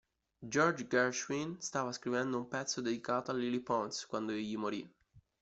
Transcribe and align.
George 0.49 0.87
Gershwin 0.89 1.61
stava 1.61 1.91
scrivendo 1.91 2.39
un 2.39 2.47
pezzo 2.47 2.81
dedicato 2.81 3.29
a 3.29 3.35
Lily 3.35 3.59
Pons 3.59 4.07
quando 4.07 4.31
egli 4.31 4.57
morì. 4.57 4.91